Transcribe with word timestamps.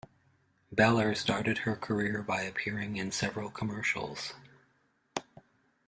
Beller 0.71 1.13
started 1.13 1.59
her 1.59 1.75
career 1.75 2.23
by 2.23 2.41
appearing 2.41 2.95
in 2.97 3.11
several 3.11 3.51
commercials. 3.51 4.33